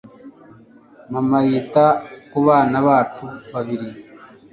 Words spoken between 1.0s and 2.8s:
mama yita kubana